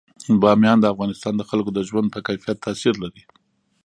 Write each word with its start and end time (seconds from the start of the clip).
بامیان 0.41 0.77
د 0.81 0.85
افغانستان 0.93 1.33
د 1.37 1.41
خلکو 1.49 1.71
د 1.73 1.79
ژوند 1.89 2.07
په 2.13 2.19
کیفیت 2.27 2.57
تاثیر 2.65 2.93
لري. 3.03 3.23